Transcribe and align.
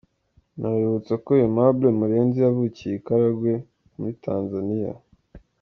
Nabibutsa 0.59 1.13
ko 1.23 1.29
Aimable 1.37 1.87
Murenzi 1.99 2.37
yavukiye 2.45 2.93
i 2.97 3.03
Karagwe 3.05 3.53
muri 3.97 4.13
Tanzania. 4.25 4.93